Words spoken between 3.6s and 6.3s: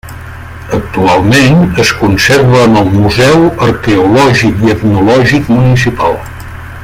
Arqueològic i Etnològic Municipal.